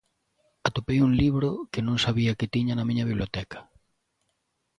Atopei 0.67 0.99
un 1.07 1.13
libro 1.23 1.49
que 1.71 1.81
non 1.87 2.03
sabía 2.05 2.37
que 2.39 2.51
tiña 2.55 2.73
na 2.75 2.87
miña 2.89 3.07
biblioteca. 3.11 3.59